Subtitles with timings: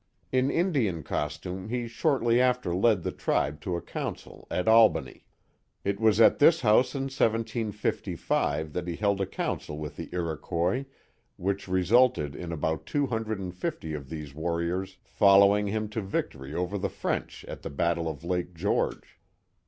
[0.31, 5.27] In Indian costume he shortly after led the tribe to a council at Albany.
[5.83, 10.85] It was at this house in 1755 that he held a council with the Jroquois
[11.37, 16.51] which resulted in about two 'hundred and fifty of their warriors following him to victory:
[16.55, 19.19] over the French at the battle of Lake George.